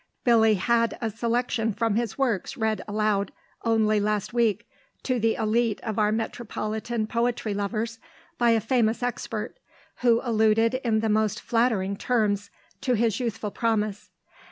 [0.23, 3.31] Billy had a selection from his works read aloud
[3.63, 4.67] only last week
[5.03, 7.99] to the élite of our metropolitan poetry lovers
[8.39, 9.57] by a famous expert,
[9.97, 12.49] who alluded in the most flattering terms
[12.81, 14.09] to his youthful promise.